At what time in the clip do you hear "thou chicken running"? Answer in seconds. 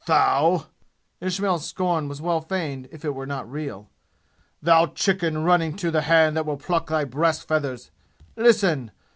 4.59-5.75